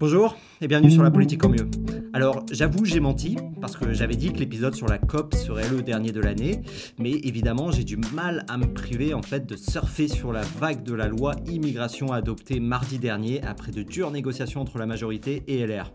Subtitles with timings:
[0.00, 1.68] Bonjour et bienvenue sur La Politique en Mieux.
[2.14, 5.82] Alors j'avoue j'ai menti parce que j'avais dit que l'épisode sur la COP serait le
[5.82, 6.62] dernier de l'année,
[6.96, 10.84] mais évidemment j'ai du mal à me priver en fait de surfer sur la vague
[10.84, 15.66] de la loi immigration adoptée mardi dernier après de dures négociations entre la majorité et
[15.66, 15.92] LR.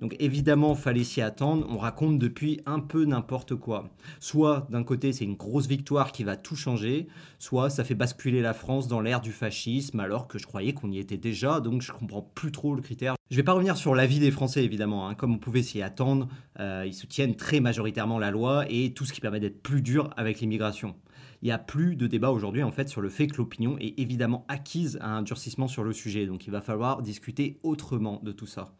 [0.00, 3.88] Donc évidemment, fallait s'y attendre, on raconte depuis un peu n'importe quoi.
[4.20, 7.06] Soit d'un côté c'est une grosse victoire qui va tout changer,
[7.38, 10.90] soit ça fait basculer la France dans l'ère du fascisme alors que je croyais qu'on
[10.90, 13.14] y était déjà, donc je comprends plus trop le critère.
[13.30, 15.14] Je vais pas revenir sur l'avis des Français évidemment, hein.
[15.14, 16.28] comme vous pouvez s'y attendre,
[16.60, 20.10] euh, ils soutiennent très majoritairement la loi et tout ce qui permet d'être plus dur
[20.18, 20.94] avec l'immigration.
[21.40, 23.98] Il n'y a plus de débat aujourd'hui en fait sur le fait que l'opinion est
[23.98, 28.32] évidemment acquise à un durcissement sur le sujet, donc il va falloir discuter autrement de
[28.32, 28.74] tout ça.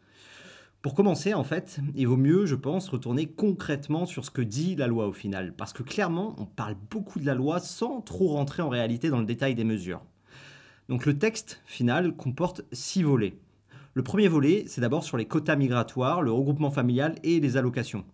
[0.83, 4.75] Pour commencer, en fait, il vaut mieux, je pense, retourner concrètement sur ce que dit
[4.75, 8.27] la loi au final, parce que clairement, on parle beaucoup de la loi sans trop
[8.27, 10.03] rentrer en réalité dans le détail des mesures.
[10.87, 13.37] Donc le texte final comporte six volets.
[13.95, 18.05] Le premier volet, c'est d'abord sur les quotas migratoires, le regroupement familial et les allocations.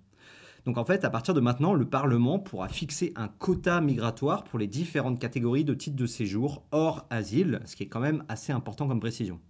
[0.66, 4.58] Donc en fait, à partir de maintenant, le Parlement pourra fixer un quota migratoire pour
[4.58, 8.54] les différentes catégories de titres de séjour hors asile, ce qui est quand même assez
[8.54, 9.42] important comme précision.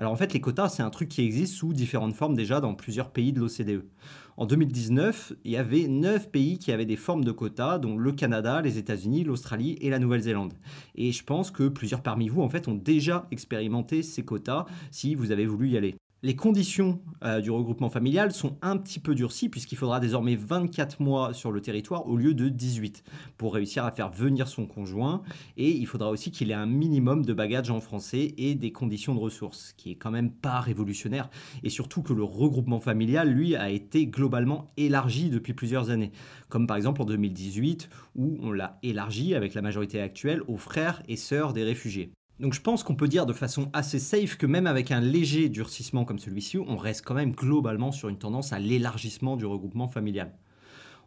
[0.00, 2.74] Alors en fait, les quotas, c'est un truc qui existe sous différentes formes déjà dans
[2.74, 3.84] plusieurs pays de l'OCDE.
[4.36, 8.12] En 2019, il y avait 9 pays qui avaient des formes de quotas, dont le
[8.12, 10.54] Canada, les États-Unis, l'Australie et la Nouvelle-Zélande.
[10.94, 15.16] Et je pense que plusieurs parmi vous, en fait, ont déjà expérimenté ces quotas si
[15.16, 15.96] vous avez voulu y aller.
[16.24, 21.00] Les conditions euh, du regroupement familial sont un petit peu durcies puisqu'il faudra désormais 24
[21.00, 23.04] mois sur le territoire au lieu de 18
[23.36, 25.22] pour réussir à faire venir son conjoint.
[25.56, 29.14] Et il faudra aussi qu'il ait un minimum de bagages en français et des conditions
[29.14, 31.30] de ressources, ce qui est quand même pas révolutionnaire.
[31.62, 36.10] Et surtout que le regroupement familial lui a été globalement élargi depuis plusieurs années,
[36.48, 41.00] comme par exemple en 2018 où on l'a élargi avec la majorité actuelle aux frères
[41.06, 42.10] et sœurs des réfugiés.
[42.40, 45.48] Donc je pense qu'on peut dire de façon assez safe que même avec un léger
[45.48, 49.88] durcissement comme celui-ci, on reste quand même globalement sur une tendance à l'élargissement du regroupement
[49.88, 50.32] familial.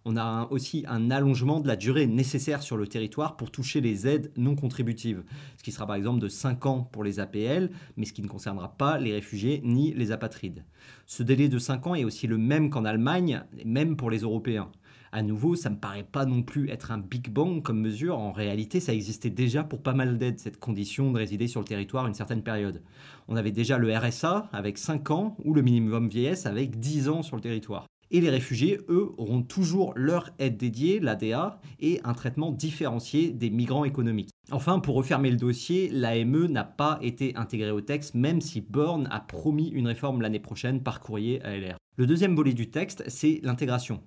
[0.03, 4.07] On a aussi un allongement de la durée nécessaire sur le territoire pour toucher les
[4.07, 5.23] aides non contributives,
[5.57, 8.27] ce qui sera par exemple de 5 ans pour les APL, mais ce qui ne
[8.27, 10.65] concernera pas les réfugiés ni les apatrides.
[11.05, 14.69] Ce délai de 5 ans est aussi le même qu'en Allemagne, même pour les Européens.
[15.13, 18.17] À nouveau, ça me paraît pas non plus être un big bang comme mesure.
[18.17, 21.65] En réalité, ça existait déjà pour pas mal d'aides, cette condition de résider sur le
[21.65, 22.81] territoire une certaine période.
[23.27, 27.23] On avait déjà le RSA avec 5 ans ou le minimum vieillesse avec 10 ans
[27.23, 27.87] sur le territoire.
[28.13, 33.49] Et les réfugiés, eux, auront toujours leur aide dédiée, l'ADA, et un traitement différencié des
[33.49, 34.31] migrants économiques.
[34.51, 39.07] Enfin, pour refermer le dossier, l'AME n'a pas été intégrée au texte, même si Borne
[39.11, 41.77] a promis une réforme l'année prochaine par courrier à LR.
[41.97, 44.01] Le deuxième volet du texte, c'est l'intégration.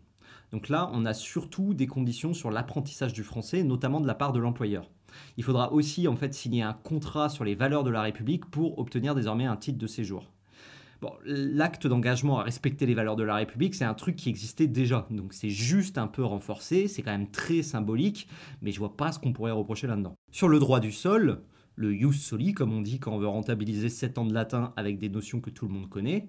[0.54, 4.32] Donc là, on a surtout des conditions sur l'apprentissage du français, notamment de la part
[4.32, 4.88] de l'employeur.
[5.36, 8.78] Il faudra aussi en fait signer un contrat sur les valeurs de la République pour
[8.78, 10.30] obtenir désormais un titre de séjour.
[11.24, 15.08] L'acte d'engagement à respecter les valeurs de la République, c'est un truc qui existait déjà.
[15.10, 18.28] Donc c'est juste un peu renforcé, c'est quand même très symbolique,
[18.62, 20.14] mais je vois pas ce qu'on pourrait reprocher là-dedans.
[20.30, 21.42] Sur le droit du sol,
[21.74, 24.98] le jus soli, comme on dit quand on veut rentabiliser 7 ans de latin avec
[24.98, 26.28] des notions que tout le monde connaît,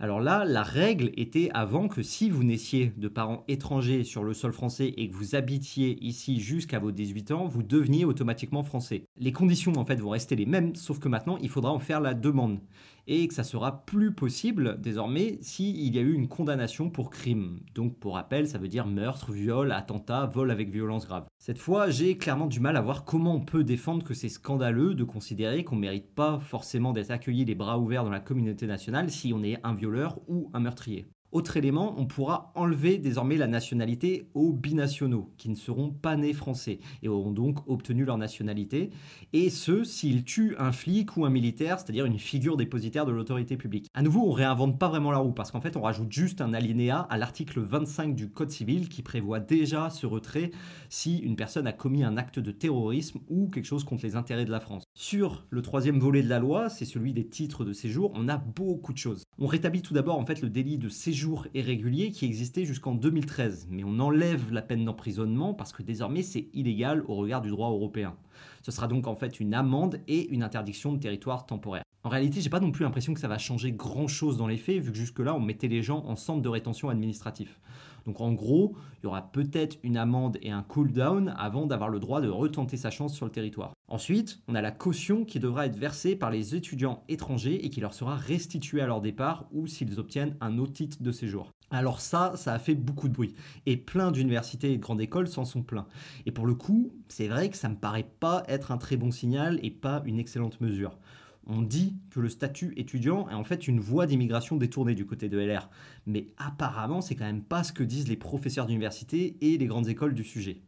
[0.00, 4.34] alors là, la règle était avant que si vous naissiez de parents étrangers sur le
[4.34, 9.04] sol français et que vous habitiez ici jusqu'à vos 18 ans, vous deveniez automatiquement français.
[9.16, 12.00] Les conditions en fait vont rester les mêmes, sauf que maintenant il faudra en faire
[12.00, 12.58] la demande
[13.06, 17.60] et que ça sera plus possible désormais s'il y a eu une condamnation pour crime.
[17.74, 21.26] Donc pour rappel, ça veut dire meurtre, viol, attentat, vol avec violence grave.
[21.38, 24.94] Cette fois, j'ai clairement du mal à voir comment on peut défendre que c'est scandaleux
[24.94, 29.10] de considérer qu'on mérite pas forcément d'être accueilli les bras ouverts dans la communauté nationale
[29.10, 31.06] si on est un violeur ou un meurtrier.
[31.34, 36.32] Autre élément, on pourra enlever désormais la nationalité aux binationaux, qui ne seront pas nés
[36.32, 38.90] français et auront donc obtenu leur nationalité,
[39.32, 43.56] et ce, s'ils tuent un flic ou un militaire, c'est-à-dire une figure dépositaire de l'autorité
[43.56, 43.88] publique.
[43.94, 46.54] À nouveau, on réinvente pas vraiment la roue, parce qu'en fait, on rajoute juste un
[46.54, 50.52] alinéa à l'article 25 du Code civil qui prévoit déjà ce retrait
[50.88, 54.44] si une personne a commis un acte de terrorisme ou quelque chose contre les intérêts
[54.44, 54.84] de la France.
[54.94, 58.36] Sur le troisième volet de la loi, c'est celui des titres de séjour, on a
[58.36, 59.24] beaucoup de choses.
[59.40, 61.23] On rétablit tout d'abord en fait le délit de séjour
[61.54, 66.46] irrégulier qui existait jusqu'en 2013, mais on enlève la peine d'emprisonnement parce que désormais c'est
[66.54, 68.14] illégal au regard du droit européen.
[68.62, 71.84] Ce sera donc en fait une amende et une interdiction de territoire temporaire.
[72.02, 74.58] En réalité, j'ai pas non plus l'impression que ça va changer grand chose dans les
[74.58, 77.58] faits, vu que jusque-là on mettait les gens en centre de rétention administratif.
[78.06, 82.00] Donc en gros, il y aura peut-être une amende et un cool-down avant d'avoir le
[82.00, 83.72] droit de retenter sa chance sur le territoire.
[83.88, 87.80] Ensuite, on a la caution qui devra être versée par les étudiants étrangers et qui
[87.80, 91.50] leur sera restituée à leur départ ou s'ils obtiennent un autre titre de séjour.
[91.70, 93.34] Alors ça, ça a fait beaucoup de bruit.
[93.66, 95.86] Et plein d'universités et de grandes écoles s'en sont plaints.
[96.24, 99.10] Et pour le coup, c'est vrai que ça me paraît pas être un très bon
[99.10, 100.98] signal et pas une excellente mesure.
[101.46, 105.28] On dit que le statut étudiant est en fait une voie d'immigration détournée du côté
[105.28, 105.68] de LR,
[106.06, 109.88] mais apparemment c'est quand même pas ce que disent les professeurs d'université et les grandes
[109.88, 110.62] écoles du sujet.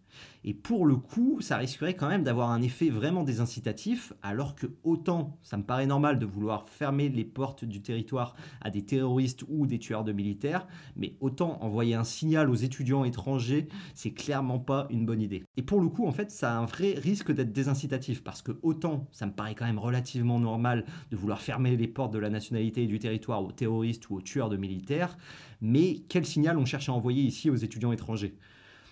[0.44, 4.66] Et pour le coup, ça risquerait quand même d'avoir un effet vraiment désincitatif, alors que
[4.84, 9.44] autant ça me paraît normal de vouloir fermer les portes du territoire à des terroristes
[9.48, 14.60] ou des tueurs de militaires, mais autant envoyer un signal aux étudiants étrangers, c'est clairement
[14.60, 15.42] pas une bonne idée.
[15.56, 18.52] Et pour le coup, en fait, ça a un vrai risque d'être désincitatif, parce que
[18.62, 22.30] autant ça me paraît quand même relativement normal de vouloir fermer les portes de la
[22.30, 25.16] nationalité et du territoire aux terroristes ou aux tueurs de militaires,
[25.60, 28.36] mais quel signal on cherche à envoyer ici aux étudiants étrangers?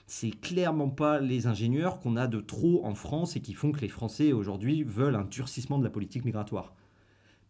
[0.06, 3.80] C'est clairement pas les ingénieurs qu'on a de trop en France et qui font que
[3.80, 6.74] les Français aujourd'hui veulent un durcissement de la politique migratoire.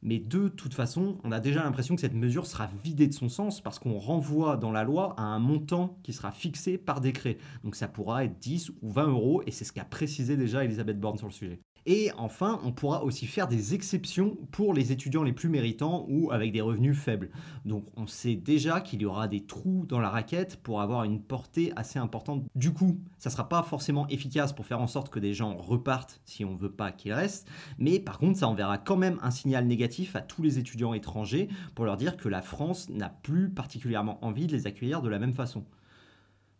[0.02, 3.30] Mais de toute façon, on a déjà l'impression que cette mesure sera vidée de son
[3.30, 7.38] sens parce qu'on renvoie dans la loi à un montant qui sera fixé par décret.
[7.64, 11.00] Donc ça pourra être 10 ou 20 euros et c'est ce qu'a précisé déjà Elisabeth
[11.00, 11.60] Borne sur le sujet.
[11.86, 16.30] Et enfin, on pourra aussi faire des exceptions pour les étudiants les plus méritants ou
[16.30, 17.30] avec des revenus faibles.
[17.66, 21.20] Donc on sait déjà qu'il y aura des trous dans la raquette pour avoir une
[21.20, 22.44] portée assez importante.
[22.54, 25.56] Du coup, ça ne sera pas forcément efficace pour faire en sorte que des gens
[25.56, 27.48] repartent si on ne veut pas qu'ils restent,
[27.78, 31.48] mais par contre ça enverra quand même un signal négatif à tous les étudiants étrangers
[31.74, 35.18] pour leur dire que la France n'a plus particulièrement envie de les accueillir de la
[35.18, 35.64] même façon.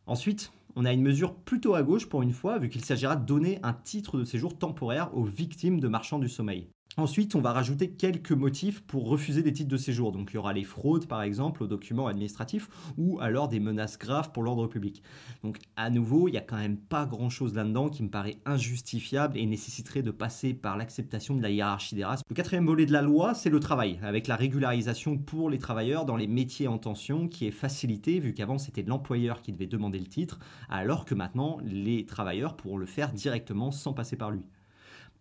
[0.06, 3.25] Ensuite, on a une mesure plutôt à gauche pour une fois, vu qu'il s'agira de
[3.25, 6.69] donner un titre de séjour temporaire aux victimes de marchands du sommeil.
[6.96, 10.12] Ensuite, on va rajouter quelques motifs pour refuser des titres de séjour.
[10.12, 13.99] Donc il y aura les fraudes, par exemple, aux documents administratifs, ou alors des menaces
[13.99, 15.02] graves pour l'ordre public.
[15.43, 19.37] Donc à nouveau, il n'y a quand même pas grand-chose là-dedans qui me paraît injustifiable
[19.37, 22.23] et nécessiterait de passer par l'acceptation de la hiérarchie des races.
[22.29, 26.05] Le quatrième volet de la loi, c'est le travail, avec la régularisation pour les travailleurs
[26.05, 29.99] dans les métiers en tension, qui est facilité, vu qu'avant c'était l'employeur qui devait demander
[29.99, 30.38] le titre,
[30.69, 34.44] alors que maintenant les travailleurs pourront le faire directement sans passer par lui.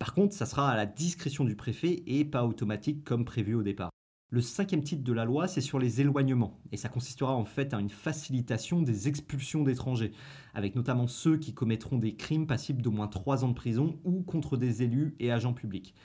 [0.04, 3.64] Par contre, ça sera à la discrétion du préfet et pas automatique comme prévu au
[3.64, 3.90] départ.
[4.32, 7.74] Le cinquième titre de la loi, c'est sur les éloignements, et ça consistera en fait
[7.74, 10.12] à une facilitation des expulsions d'étrangers,
[10.54, 14.24] avec notamment ceux qui commettront des crimes passibles d'au moins 3 ans de prison ou
[14.24, 15.96] contre des élus et agents publics.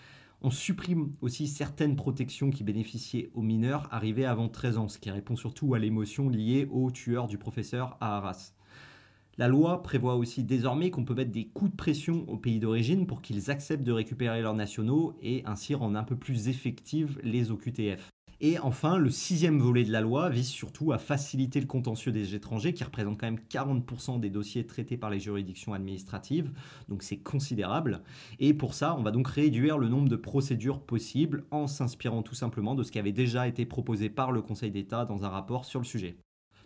[0.43, 5.11] On supprime aussi certaines protections qui bénéficiaient aux mineurs arrivés avant 13 ans, ce qui
[5.11, 8.53] répond surtout à l'émotion liée au tueur du professeur à Arras.
[9.39, 13.07] La loi prévoit aussi désormais qu'on peut mettre des coups de pression aux pays d'origine
[13.07, 17.53] pour qu'ils acceptent de récupérer leurs nationaux et ainsi rendre un peu plus effectives les
[17.53, 18.11] OQTF.
[18.41, 22.35] Et enfin, le sixième volet de la loi vise surtout à faciliter le contentieux des
[22.35, 26.51] étrangers, qui représente quand même 40% des dossiers traités par les juridictions administratives,
[26.89, 28.03] donc c'est considérable.
[28.41, 32.35] Et pour ça, on va donc réduire le nombre de procédures possibles en s'inspirant tout
[32.35, 35.65] simplement de ce qui avait déjà été proposé par le Conseil d'État dans un rapport
[35.65, 36.17] sur le sujet.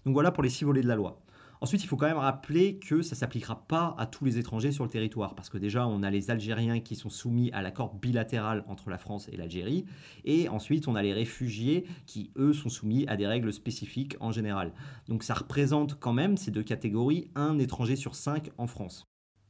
[0.07, 1.23] Donc voilà pour les six volets de la loi.
[1.63, 4.73] Ensuite, il faut quand même rappeler que ça ne s'appliquera pas à tous les étrangers
[4.73, 7.95] sur le territoire, parce que déjà, on a les Algériens qui sont soumis à l'accord
[7.95, 9.85] bilatéral entre la France et l'Algérie,
[10.25, 14.33] et ensuite, on a les réfugiés qui, eux, sont soumis à des règles spécifiques en
[14.33, 14.73] général.
[15.07, 19.07] Donc ça représente quand même, ces deux catégories, un étranger sur cinq en France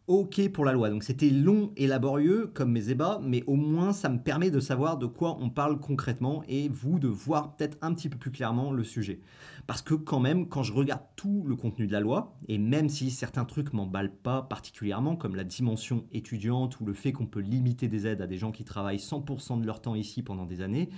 [0.08, 0.90] ok pour la loi.
[0.90, 4.60] Donc c'était long et laborieux comme mes ébats, mais au moins ça me permet de
[4.60, 8.30] savoir de quoi on parle concrètement et vous de voir peut-être un petit peu plus
[8.30, 9.20] clairement le sujet.
[9.66, 12.88] Parce que quand même, quand je regarde tout le contenu de la loi, et même
[12.88, 17.40] si certains trucs m'emballent pas particulièrement, comme la dimension étudiante ou le fait qu'on peut
[17.40, 20.60] limiter des aides à des gens qui travaillent 100% de leur temps ici pendant des
[20.60, 20.88] années,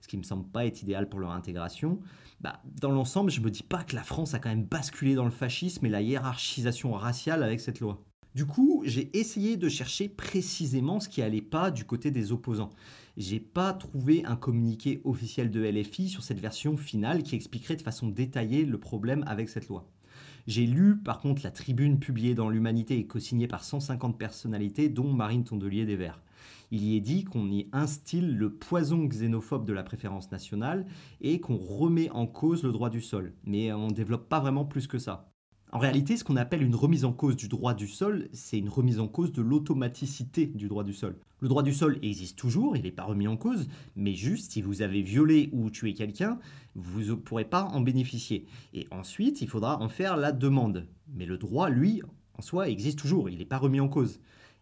[0.00, 1.98] ce qui me semble pas être idéal pour leur intégration,
[2.40, 5.24] bah, dans l'ensemble, je me dis pas que la France a quand même basculé dans
[5.24, 8.04] le fascisme et la hiérarchisation raciale avec cette loi.
[8.34, 12.70] Du coup, j'ai essayé de chercher précisément ce qui allait pas du côté des opposants.
[13.16, 17.82] J'ai pas trouvé un communiqué officiel de LFI sur cette version finale qui expliquerait de
[17.82, 19.88] façon détaillée le problème avec cette loi.
[20.48, 25.12] J'ai lu par contre la tribune publiée dans l'Humanité et co-signée par 150 personnalités, dont
[25.12, 26.22] Marine Tondelier des Verts.
[26.72, 30.84] Il y est dit qu'on y instille le poison xénophobe de la préférence nationale
[31.20, 33.32] et qu'on remet en cause le droit du sol.
[33.44, 35.33] Mais on ne développe pas vraiment plus que ça.
[35.74, 38.68] En réalité, ce qu'on appelle une remise en cause du droit du sol, c'est une
[38.68, 41.16] remise en cause de l'automaticité du droit du sol.
[41.40, 43.66] Le droit du sol existe toujours, il n'est pas remis en cause,
[43.96, 46.38] mais juste si vous avez violé ou tué quelqu'un,
[46.76, 48.46] vous ne pourrez pas en bénéficier.
[48.72, 50.86] Et ensuite, il faudra en faire la demande.
[51.12, 52.02] Mais le droit, lui,
[52.38, 54.20] en soi, existe toujours, il n'est pas remis en cause.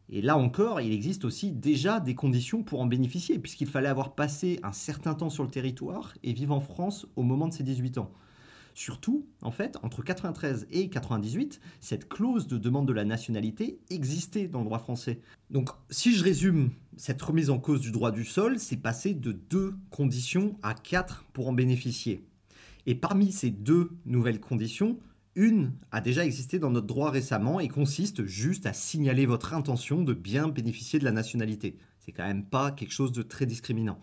[0.09, 4.15] Et là encore, il existe aussi déjà des conditions pour en bénéficier, puisqu'il fallait avoir
[4.15, 7.65] passé un certain temps sur le territoire et vivre en France au moment de ses
[7.65, 8.11] 18 ans.
[8.75, 14.49] Surtout, en fait, entre 93 et 98, cette clause de demande de la nationalité existait
[14.49, 15.21] dans le droit français.
[15.51, 19.33] Donc, si je résume, cette remise en cause du droit du sol, c'est passé de
[19.33, 22.25] deux conditions à quatre pour en bénéficier.
[22.87, 24.99] Et parmi ces deux nouvelles conditions,
[25.35, 30.03] une a déjà existé dans notre droit récemment et consiste juste à signaler votre intention
[30.03, 31.77] de bien bénéficier de la nationalité.
[32.01, 33.99] C'est quand même pas quelque chose de très discriminant.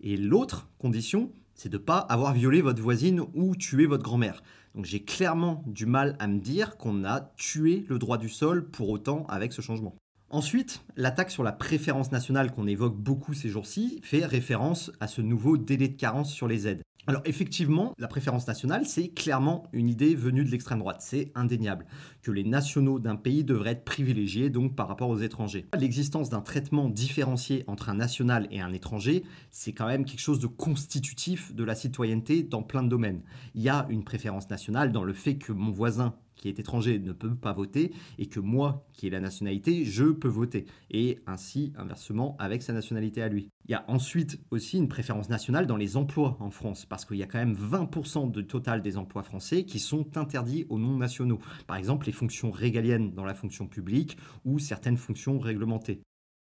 [0.00, 4.42] Et l'autre condition, c'est de ne pas avoir violé votre voisine ou tué votre grand-mère.
[4.74, 8.68] Donc j'ai clairement du mal à me dire qu'on a tué le droit du sol
[8.68, 9.94] pour autant avec ce changement.
[10.30, 15.20] Ensuite, l'attaque sur la préférence nationale qu'on évoque beaucoup ces jours-ci fait référence à ce
[15.20, 16.82] nouveau délai de carence sur les aides.
[17.08, 21.84] Alors effectivement, la préférence nationale, c'est clairement une idée venue de l'extrême droite, c'est indéniable,
[22.22, 25.66] que les nationaux d'un pays devraient être privilégiés donc par rapport aux étrangers.
[25.76, 30.38] L'existence d'un traitement différencié entre un national et un étranger, c'est quand même quelque chose
[30.38, 33.22] de constitutif de la citoyenneté dans plein de domaines.
[33.56, 36.98] Il y a une préférence nationale dans le fait que mon voisin qui est étranger
[36.98, 40.66] ne peut pas voter et que moi, qui ai la nationalité, je peux voter.
[40.90, 43.48] Et ainsi, inversement, avec sa nationalité à lui.
[43.66, 47.18] Il y a ensuite aussi une préférence nationale dans les emplois en France, parce qu'il
[47.18, 51.38] y a quand même 20% du total des emplois français qui sont interdits aux non-nationaux.
[51.68, 56.02] Par exemple, les fonctions régaliennes dans la fonction publique ou certaines fonctions réglementées.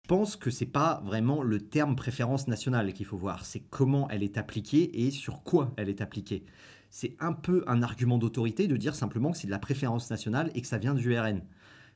[0.03, 4.09] Je pense que c'est pas vraiment le terme préférence nationale qu'il faut voir, c'est comment
[4.09, 6.45] elle est appliquée et sur quoi elle est appliquée
[6.95, 10.51] c'est un peu un argument d'autorité de dire simplement que c'est de la préférence nationale
[10.53, 11.41] et que ça vient du RN.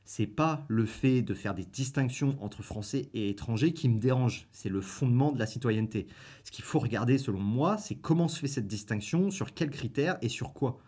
[0.04, 4.48] C'est pas le fait de faire des distinctions entre français et étrangers qui me dérange,
[4.50, 6.08] c'est le fondement de la citoyenneté.
[6.42, 10.18] Ce qu'il faut regarder selon moi, c'est comment se fait cette distinction, sur quels critères
[10.20, 10.80] et sur quoi.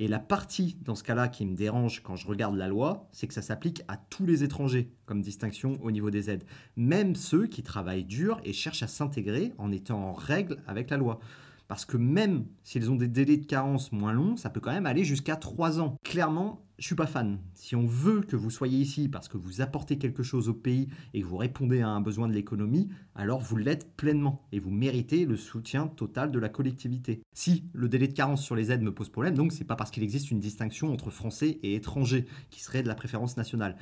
[0.00, 3.28] Et la partie dans ce cas-là qui me dérange quand je regarde la loi, c'est
[3.28, 6.44] que ça s'applique à tous les étrangers comme distinction au niveau des aides,
[6.76, 10.96] même ceux qui travaillent dur et cherchent à s'intégrer en étant en règle avec la
[10.96, 11.20] loi.
[11.68, 14.86] Parce que même s'ils ont des délais de carence moins longs, ça peut quand même
[14.86, 15.96] aller jusqu'à 3 ans.
[16.02, 17.38] Clairement, je suis pas fan.
[17.54, 20.88] Si on veut que vous soyez ici parce que vous apportez quelque chose au pays
[21.12, 24.70] et que vous répondez à un besoin de l'économie, alors vous l'êtes pleinement et vous
[24.70, 27.22] méritez le soutien total de la collectivité.
[27.32, 29.90] Si le délai de carence sur les aides me pose problème, donc c'est pas parce
[29.90, 33.76] qu'il existe une distinction entre français et étrangers qui serait de la préférence nationale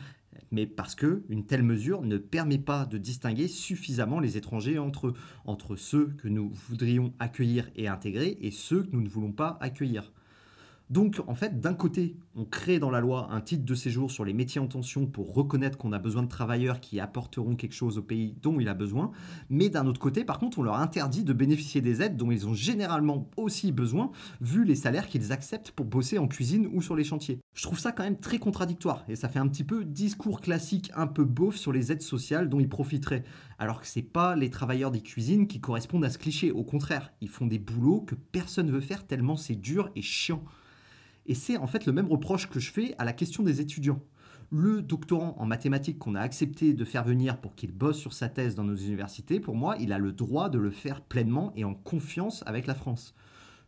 [0.51, 5.15] mais parce que une telle mesure ne permet pas de distinguer suffisamment les étrangers entre
[5.45, 9.59] entre ceux que nous voudrions accueillir et intégrer et ceux que nous ne voulons pas
[9.61, 10.13] accueillir.
[10.91, 14.25] Donc, en fait, d'un côté, on crée dans la loi un titre de séjour sur
[14.25, 17.99] les métiers en tension pour reconnaître qu'on a besoin de travailleurs qui apporteront quelque chose
[17.99, 19.11] au pays dont il a besoin.
[19.49, 22.47] Mais d'un autre côté, par contre, on leur interdit de bénéficier des aides dont ils
[22.47, 24.11] ont généralement aussi besoin,
[24.41, 27.39] vu les salaires qu'ils acceptent pour bosser en cuisine ou sur les chantiers.
[27.55, 30.91] Je trouve ça quand même très contradictoire et ça fait un petit peu discours classique
[30.95, 33.25] un peu beauf sur les aides sociales dont ils profiteraient.
[33.59, 36.51] Alors que c'est pas les travailleurs des cuisines qui correspondent à ce cliché.
[36.51, 40.43] Au contraire, ils font des boulots que personne veut faire tellement c'est dur et chiant.
[41.26, 44.00] Et c'est en fait le même reproche que je fais à la question des étudiants.
[44.50, 48.29] Le doctorant en mathématiques qu'on a accepté de faire venir pour qu'il bosse sur sa
[48.29, 51.64] thèse dans nos universités, pour moi, il a le droit de le faire pleinement et
[51.64, 53.14] en confiance avec la France.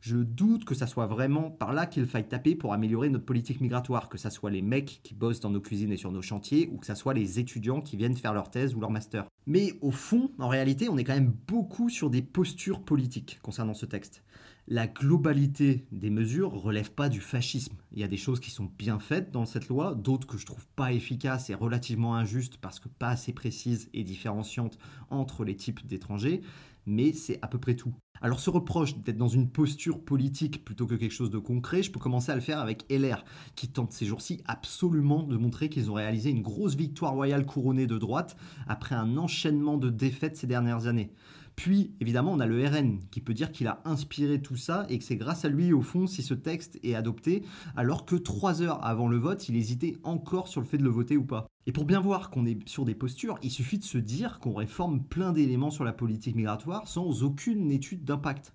[0.00, 3.62] Je doute que ça soit vraiment par là qu'il faille taper pour améliorer notre politique
[3.62, 6.68] migratoire, que ça soit les mecs qui bossent dans nos cuisines et sur nos chantiers,
[6.70, 9.24] ou que ça soit les étudiants qui viennent faire leur thèse ou leur master.
[9.46, 13.72] Mais au fond, en réalité, on est quand même beaucoup sur des postures politiques concernant
[13.72, 14.22] ce texte
[14.66, 17.76] la globalité des mesures relève pas du fascisme.
[17.92, 20.46] Il y a des choses qui sont bien faites dans cette loi, d'autres que je
[20.46, 24.78] trouve pas efficaces et relativement injustes parce que pas assez précises et différenciantes
[25.10, 26.40] entre les types d'étrangers,
[26.86, 27.94] mais c'est à peu près tout.
[28.22, 31.90] Alors ce reproche d'être dans une posture politique plutôt que quelque chose de concret, je
[31.90, 33.22] peux commencer à le faire avec LR,
[33.56, 37.86] qui tente ces jours-ci absolument de montrer qu'ils ont réalisé une grosse victoire royale couronnée
[37.86, 41.10] de droite après un enchaînement de défaites ces dernières années.
[41.56, 44.98] Puis, évidemment, on a le RN qui peut dire qu'il a inspiré tout ça et
[44.98, 47.42] que c'est grâce à lui, au fond, si ce texte est adopté,
[47.76, 50.90] alors que trois heures avant le vote, il hésitait encore sur le fait de le
[50.90, 51.46] voter ou pas.
[51.66, 54.54] Et pour bien voir qu'on est sur des postures, il suffit de se dire qu'on
[54.54, 58.52] réforme plein d'éléments sur la politique migratoire sans aucune étude d'impact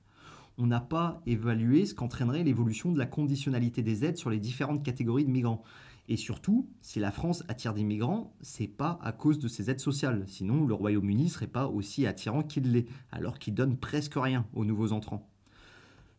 [0.60, 4.84] on n'a pas évalué ce qu'entraînerait l'évolution de la conditionnalité des aides sur les différentes
[4.84, 5.63] catégories de migrants.
[6.10, 9.80] Et surtout, si la France attire des migrants, c'est pas à cause de ses aides
[9.80, 10.24] sociales.
[10.25, 14.66] Sinon, le Royaume-Uni serait pas aussi attirant qu'il l'est, alors qu'il donne presque rien aux
[14.66, 15.30] nouveaux entrants.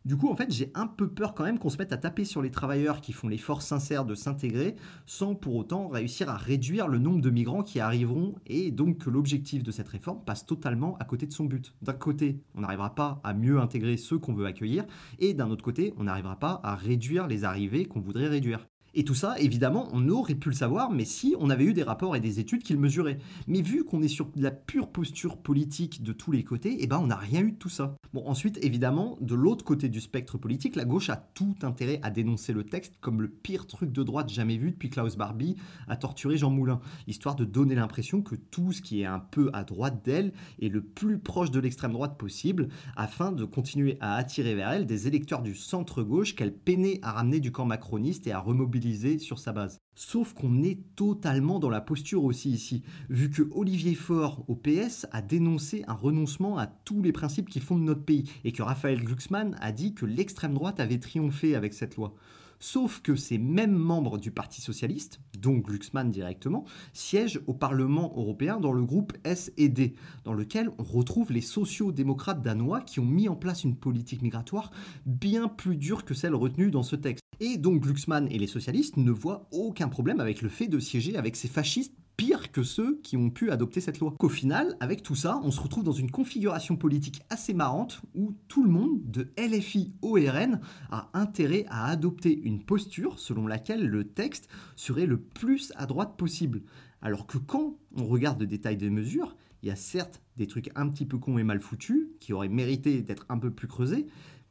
[0.05, 2.23] Du coup, en fait, j'ai un peu peur quand même qu'on se mette à taper
[2.23, 6.87] sur les travailleurs qui font l'effort sincère de s'intégrer sans pour autant réussir à réduire
[6.87, 10.97] le nombre de migrants qui arriveront et donc que l'objectif de cette réforme passe totalement
[10.99, 11.75] à côté de son but.
[11.83, 14.85] D'un côté, on n'arrivera pas à mieux intégrer ceux qu'on veut accueillir
[15.19, 18.70] et d'un autre côté, on n'arrivera pas à réduire les arrivées qu'on voudrait réduire.
[18.93, 21.83] Et tout ça, évidemment, on aurait pu le savoir, mais si on avait eu des
[21.83, 23.19] rapports et des études qui le mesuraient.
[23.47, 26.99] Mais vu qu'on est sur la pure posture politique de tous les côtés, eh ben
[26.99, 27.95] on n'a rien eu de tout ça.
[28.13, 32.09] Bon, ensuite, évidemment, de l'autre côté du spectre politique, la gauche a tout intérêt à
[32.09, 35.55] dénoncer le texte comme le pire truc de droite jamais vu depuis Klaus Barbie
[35.87, 39.49] a torturé Jean Moulin, histoire de donner l'impression que tout ce qui est un peu
[39.53, 42.67] à droite d'elle est le plus proche de l'extrême droite possible,
[42.97, 47.39] afin de continuer à attirer vers elle des électeurs du centre-gauche qu'elle peinait à ramener
[47.39, 48.80] du camp macroniste et à remobiliser
[49.19, 49.77] sur sa base.
[49.95, 55.05] Sauf qu'on est totalement dans la posture aussi ici, vu que Olivier Faure au PS
[55.11, 59.03] a dénoncé un renoncement à tous les principes qui fondent notre pays, et que Raphaël
[59.03, 62.15] Glucksmann a dit que l'extrême droite avait triomphé avec cette loi.
[62.63, 66.63] Sauf que ces mêmes membres du Parti socialiste, donc Glucksmann directement,
[66.93, 72.81] siègent au Parlement européen dans le groupe S&D, dans lequel on retrouve les sociaux-démocrates danois
[72.81, 74.71] qui ont mis en place une politique migratoire
[75.07, 77.23] bien plus dure que celle retenue dans ce texte.
[77.39, 81.17] Et donc Glucksmann et les socialistes ne voient aucun problème avec le fait de siéger
[81.17, 84.13] avec ces fascistes pire que ceux qui ont pu adopter cette loi.
[84.19, 88.35] Au final, avec tout ça, on se retrouve dans une configuration politique assez marrante où
[88.47, 90.61] tout le monde, de LFI au RN,
[90.91, 96.15] a intérêt à adopter une posture selon laquelle le texte serait le plus à droite
[96.15, 96.61] possible.
[97.01, 100.69] Alors que quand on regarde le détail des mesures, il y a certes des trucs
[100.75, 104.05] un petit peu cons et mal foutus, qui auraient mérité d'être un peu plus creusés,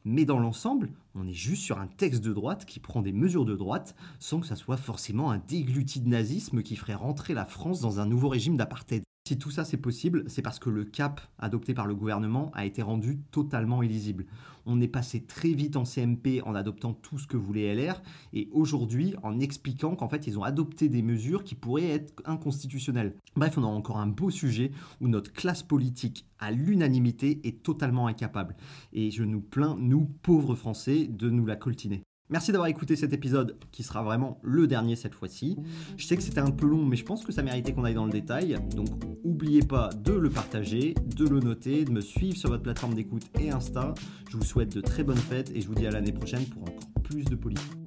[0.05, 3.45] mais dans l'ensemble, on est juste sur un texte de droite qui prend des mesures
[3.45, 7.45] de droite sans que ça soit forcément un dégluti de nazisme qui ferait rentrer la
[7.45, 9.03] France dans un nouveau régime d'apartheid.
[9.31, 12.65] Si tout ça c'est possible, c'est parce que le cap adopté par le gouvernement a
[12.65, 14.25] été rendu totalement illisible.
[14.65, 18.01] On est passé très vite en CMP en adoptant tout ce que voulait LR
[18.33, 23.15] et aujourd'hui en expliquant qu'en fait ils ont adopté des mesures qui pourraient être inconstitutionnelles.
[23.37, 28.07] Bref, on a encore un beau sujet où notre classe politique à l'unanimité est totalement
[28.07, 28.57] incapable.
[28.91, 32.03] Et je nous plains, nous pauvres Français, de nous la coltiner.
[32.31, 35.57] Merci d'avoir écouté cet épisode qui sera vraiment le dernier cette fois-ci.
[35.97, 37.93] Je sais que c'était un peu long, mais je pense que ça méritait qu'on aille
[37.93, 38.57] dans le détail.
[38.73, 38.87] Donc
[39.25, 43.23] n'oubliez pas de le partager, de le noter, de me suivre sur votre plateforme d'écoute
[43.37, 43.93] et Insta.
[44.29, 46.61] Je vous souhaite de très bonnes fêtes et je vous dis à l'année prochaine pour
[46.63, 47.80] encore plus de politique.